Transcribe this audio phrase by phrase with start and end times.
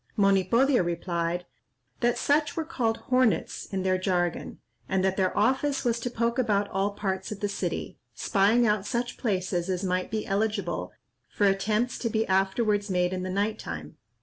[0.17, 1.45] Monipodio replied,
[1.99, 4.57] that such were called "Hornets" in their jargon,
[4.89, 8.83] and that their office was to poke about all parts of the city, spying out
[8.87, 10.91] such places as might be eligible
[11.29, 13.97] for attempts to be afterwards made in the night time.